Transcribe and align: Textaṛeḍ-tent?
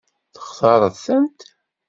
Textaṛeḍ-tent? 0.33 1.39